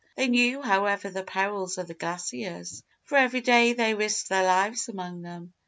[0.15, 4.89] They knew, however, the perils of the glaciers, for every day they risked their lives
[4.89, 5.53] among them.